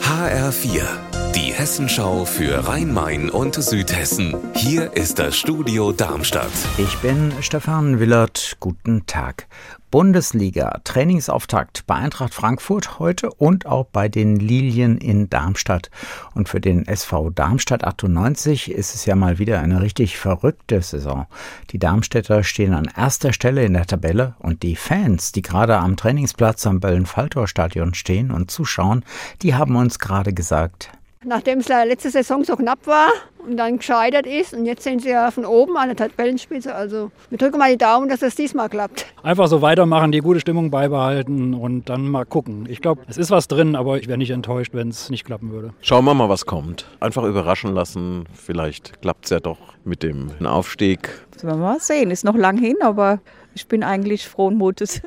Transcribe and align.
HR4, 0.00 1.13
die 1.34 1.52
Hessenschau 1.52 2.24
für 2.24 2.68
Rhein-Main 2.68 3.28
und 3.28 3.56
Südhessen. 3.56 4.36
Hier 4.54 4.92
ist 4.92 5.18
das 5.18 5.36
Studio 5.36 5.90
Darmstadt. 5.90 6.52
Ich 6.78 6.96
bin 6.98 7.32
Stefan 7.40 7.98
Willert. 7.98 8.56
Guten 8.60 9.04
Tag. 9.06 9.48
Bundesliga 9.90 10.80
Trainingsauftakt 10.84 11.86
bei 11.88 11.96
Eintracht 11.96 12.34
Frankfurt 12.34 13.00
heute 13.00 13.30
und 13.30 13.66
auch 13.66 13.86
bei 13.86 14.08
den 14.08 14.36
Lilien 14.36 14.96
in 14.98 15.28
Darmstadt. 15.28 15.90
Und 16.34 16.48
für 16.48 16.60
den 16.60 16.86
SV 16.86 17.30
Darmstadt 17.30 17.82
98 17.82 18.70
ist 18.70 18.94
es 18.94 19.04
ja 19.04 19.16
mal 19.16 19.40
wieder 19.40 19.58
eine 19.58 19.82
richtig 19.82 20.16
verrückte 20.16 20.82
Saison. 20.82 21.26
Die 21.70 21.80
Darmstädter 21.80 22.44
stehen 22.44 22.74
an 22.74 22.88
erster 22.96 23.32
Stelle 23.32 23.64
in 23.64 23.72
der 23.72 23.86
Tabelle 23.86 24.34
und 24.38 24.62
die 24.62 24.76
Fans, 24.76 25.32
die 25.32 25.42
gerade 25.42 25.78
am 25.78 25.96
Trainingsplatz 25.96 26.64
am 26.68 26.78
Böllen-Falltor-Stadion 26.78 27.94
stehen 27.94 28.30
und 28.30 28.52
zuschauen, 28.52 29.04
die 29.42 29.54
haben 29.56 29.74
uns 29.74 29.98
gerade 29.98 30.32
gesagt, 30.32 30.92
Nachdem 31.24 31.60
es 31.60 31.68
letzte 31.68 32.10
Saison 32.10 32.44
so 32.44 32.56
knapp 32.56 32.86
war 32.86 33.08
und 33.38 33.56
dann 33.56 33.78
gescheitert 33.78 34.26
ist 34.26 34.54
und 34.54 34.66
jetzt 34.66 34.84
sind 34.84 35.02
sie 35.02 35.10
ja 35.10 35.30
von 35.30 35.44
oben 35.44 35.76
an 35.76 35.88
der 35.88 35.96
Tabellenspitze. 35.96 36.74
Also 36.74 37.10
wir 37.30 37.38
drücken 37.38 37.58
mal 37.58 37.70
die 37.70 37.78
Daumen, 37.78 38.08
dass 38.08 38.20
das 38.20 38.34
diesmal 38.34 38.68
klappt. 38.68 39.06
Einfach 39.22 39.48
so 39.48 39.62
weitermachen, 39.62 40.12
die 40.12 40.20
gute 40.20 40.40
Stimmung 40.40 40.70
beibehalten 40.70 41.54
und 41.54 41.88
dann 41.88 42.08
mal 42.08 42.24
gucken. 42.24 42.66
Ich 42.68 42.80
glaube, 42.80 43.02
es 43.08 43.16
ist 43.16 43.30
was 43.30 43.48
drin, 43.48 43.74
aber 43.74 43.98
ich 43.98 44.06
wäre 44.06 44.18
nicht 44.18 44.30
enttäuscht, 44.30 44.74
wenn 44.74 44.88
es 44.88 45.10
nicht 45.10 45.24
klappen 45.24 45.50
würde. 45.50 45.72
Schauen 45.80 46.04
wir 46.04 46.14
mal, 46.14 46.28
was 46.28 46.46
kommt. 46.46 46.86
Einfach 47.00 47.24
überraschen 47.24 47.74
lassen. 47.74 48.24
Vielleicht 48.34 49.00
klappt 49.00 49.24
es 49.24 49.30
ja 49.30 49.40
doch 49.40 49.58
mit 49.84 50.02
dem 50.02 50.30
Aufstieg. 50.44 51.10
Das 51.32 51.44
werden 51.44 51.60
wir 51.60 51.66
mal 51.66 51.80
sehen. 51.80 52.10
Ist 52.10 52.24
noch 52.24 52.36
lang 52.36 52.58
hin, 52.58 52.76
aber 52.80 53.20
ich 53.54 53.66
bin 53.66 53.82
eigentlich 53.82 54.28
frohen 54.28 54.56
Mutes. 54.56 55.00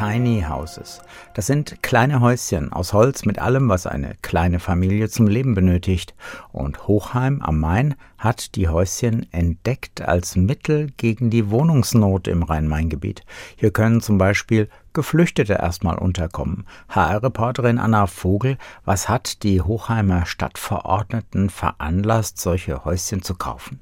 Tiny 0.00 0.46
Houses. 0.48 1.02
Das 1.34 1.46
sind 1.46 1.82
kleine 1.82 2.22
Häuschen 2.22 2.72
aus 2.72 2.94
Holz 2.94 3.26
mit 3.26 3.38
allem, 3.38 3.68
was 3.68 3.86
eine 3.86 4.14
kleine 4.22 4.58
Familie 4.58 5.10
zum 5.10 5.26
Leben 5.26 5.54
benötigt. 5.54 6.14
Und 6.52 6.88
Hochheim 6.88 7.42
am 7.42 7.60
Main 7.60 7.94
hat 8.16 8.54
die 8.54 8.70
Häuschen 8.70 9.30
entdeckt 9.30 10.00
als 10.00 10.36
Mittel 10.36 10.90
gegen 10.96 11.28
die 11.28 11.50
Wohnungsnot 11.50 12.28
im 12.28 12.42
Rhein-Main-Gebiet. 12.42 13.26
Hier 13.56 13.72
können 13.72 14.00
zum 14.00 14.16
Beispiel 14.16 14.70
Geflüchtete 14.94 15.52
erstmal 15.52 15.98
unterkommen. 15.98 16.64
HR-Reporterin 16.88 17.78
Anna 17.78 18.06
Vogel, 18.06 18.56
was 18.86 19.10
hat 19.10 19.42
die 19.42 19.60
Hochheimer 19.60 20.24
Stadtverordneten 20.24 21.50
veranlasst, 21.50 22.38
solche 22.38 22.86
Häuschen 22.86 23.20
zu 23.20 23.34
kaufen? 23.34 23.80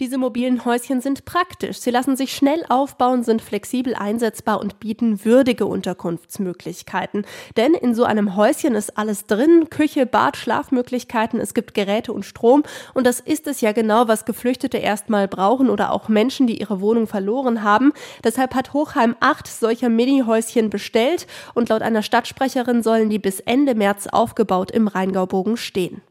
Diese 0.00 0.16
mobilen 0.16 0.64
Häuschen 0.64 1.00
sind 1.00 1.24
praktisch. 1.24 1.80
Sie 1.80 1.90
lassen 1.90 2.16
sich 2.16 2.32
schnell 2.32 2.64
aufbauen, 2.68 3.24
sind 3.24 3.42
flexibel 3.42 3.96
einsetzbar 3.96 4.60
und 4.60 4.78
bieten 4.78 5.24
würdige 5.24 5.66
Unterkunftsmöglichkeiten. 5.66 7.26
Denn 7.56 7.74
in 7.74 7.96
so 7.96 8.04
einem 8.04 8.36
Häuschen 8.36 8.76
ist 8.76 8.96
alles 8.96 9.26
drin. 9.26 9.70
Küche, 9.70 10.06
Bad, 10.06 10.36
Schlafmöglichkeiten, 10.36 11.40
es 11.40 11.52
gibt 11.52 11.74
Geräte 11.74 12.12
und 12.12 12.24
Strom. 12.24 12.62
Und 12.94 13.08
das 13.08 13.18
ist 13.18 13.48
es 13.48 13.60
ja 13.60 13.72
genau, 13.72 14.06
was 14.06 14.24
Geflüchtete 14.24 14.78
erstmal 14.78 15.26
brauchen 15.26 15.68
oder 15.68 15.90
auch 15.90 16.08
Menschen, 16.08 16.46
die 16.46 16.60
ihre 16.60 16.80
Wohnung 16.80 17.08
verloren 17.08 17.64
haben. 17.64 17.92
Deshalb 18.22 18.54
hat 18.54 18.72
Hochheim 18.72 19.16
acht 19.18 19.48
solcher 19.48 19.88
Mini-Häuschen 19.88 20.70
bestellt 20.70 21.26
und 21.54 21.70
laut 21.70 21.82
einer 21.82 22.02
Stadtsprecherin 22.02 22.84
sollen 22.84 23.10
die 23.10 23.18
bis 23.18 23.40
Ende 23.40 23.74
März 23.74 24.06
aufgebaut 24.06 24.70
im 24.70 24.86
Rheingaubogen 24.86 25.56
stehen. 25.56 26.02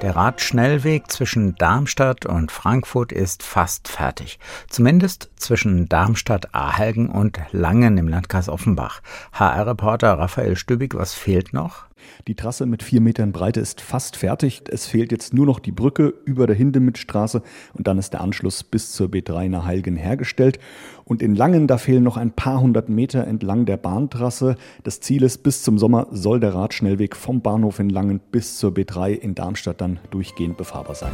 Der 0.00 0.14
Radschnellweg 0.14 1.10
zwischen 1.10 1.56
Darmstadt 1.56 2.24
und 2.24 2.52
Frankfurt 2.52 3.10
ist 3.10 3.42
fast 3.42 3.88
fertig. 3.88 4.38
Zumindest 4.68 5.28
zwischen 5.34 5.88
Darmstadt-Ahelgen 5.88 7.08
und 7.08 7.40
Langen 7.50 7.98
im 7.98 8.06
Landkreis 8.06 8.48
Offenbach. 8.48 9.00
HR-Reporter 9.32 10.16
Raphael 10.16 10.54
Stübig, 10.54 10.94
was 10.94 11.14
fehlt 11.14 11.52
noch? 11.52 11.87
Die 12.26 12.34
Trasse 12.34 12.66
mit 12.66 12.82
vier 12.82 13.00
Metern 13.00 13.32
Breite 13.32 13.60
ist 13.60 13.80
fast 13.80 14.16
fertig. 14.16 14.62
Es 14.68 14.86
fehlt 14.86 15.12
jetzt 15.12 15.34
nur 15.34 15.46
noch 15.46 15.58
die 15.58 15.72
Brücke 15.72 16.14
über 16.24 16.46
der 16.46 16.56
Hindemithstraße 16.56 17.42
und 17.74 17.86
dann 17.86 17.98
ist 17.98 18.12
der 18.12 18.20
Anschluss 18.20 18.62
bis 18.64 18.92
zur 18.92 19.08
B3 19.08 19.48
nach 19.48 19.64
Heilgen 19.64 19.96
hergestellt. 19.96 20.58
Und 21.04 21.22
in 21.22 21.34
Langen, 21.34 21.66
da 21.66 21.78
fehlen 21.78 22.02
noch 22.02 22.16
ein 22.16 22.32
paar 22.32 22.60
hundert 22.60 22.88
Meter 22.88 23.26
entlang 23.26 23.64
der 23.64 23.78
Bahntrasse. 23.78 24.56
Das 24.84 25.00
Ziel 25.00 25.22
ist, 25.22 25.42
bis 25.42 25.62
zum 25.62 25.78
Sommer 25.78 26.06
soll 26.10 26.40
der 26.40 26.54
Radschnellweg 26.54 27.16
vom 27.16 27.40
Bahnhof 27.40 27.78
in 27.78 27.88
Langen 27.88 28.20
bis 28.30 28.58
zur 28.58 28.72
B3 28.72 29.12
in 29.12 29.34
Darmstadt 29.34 29.80
dann 29.80 30.00
durchgehend 30.10 30.56
befahrbar 30.56 30.94
sein. 30.94 31.12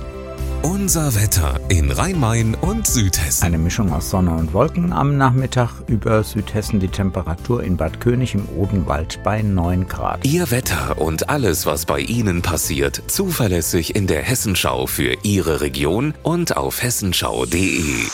Unser 0.65 1.15
Wetter 1.15 1.61
in 1.69 1.91
Rhein-Main 1.91 2.55
und 2.55 2.87
Südhessen. 2.87 3.45
Eine 3.45 3.59
Mischung 3.59 3.93
aus 3.93 4.09
Sonne 4.09 4.35
und 4.35 4.55
Wolken 4.55 4.95
am 4.95 5.19
Nachmittag 5.19 5.69
über 5.89 6.25
Südhessen 6.25 6.81
die 6.81 6.89
Temperatur 6.89 7.63
in 7.63 7.77
Bad 7.77 8.01
König 8.01 8.35
im 8.35 8.49
Odenwald 8.57 9.23
bei 9.23 9.43
9 9.43 9.87
Grad. 9.87 10.25
Ihr 10.25 10.51
Wetter 10.51 10.99
und 10.99 11.29
alles, 11.29 11.67
was 11.67 11.85
bei 11.85 12.01
Ihnen 12.01 12.41
passiert, 12.41 13.03
zuverlässig 13.09 13.95
in 13.95 14.07
der 14.07 14.23
Hessenschau 14.23 14.87
für 14.87 15.15
Ihre 15.23 15.61
Region 15.61 16.15
und 16.23 16.57
auf 16.57 16.83
hessenschau.de. 16.83 18.07